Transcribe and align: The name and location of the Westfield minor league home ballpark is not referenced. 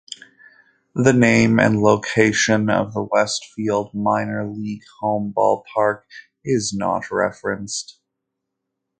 The 0.95 1.13
name 1.13 1.59
and 1.59 1.79
location 1.79 2.71
of 2.71 2.95
the 2.95 3.03
Westfield 3.03 3.93
minor 3.93 4.47
league 4.49 4.81
home 4.99 5.31
ballpark 5.31 6.05
is 6.43 6.73
not 6.75 7.11
referenced. 7.11 7.99